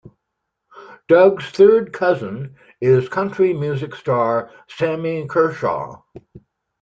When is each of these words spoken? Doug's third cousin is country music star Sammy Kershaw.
Doug's 1.07 1.45
third 1.51 1.93
cousin 1.93 2.55
is 2.81 3.07
country 3.07 3.53
music 3.53 3.93
star 3.93 4.49
Sammy 4.67 5.27
Kershaw. 5.27 5.97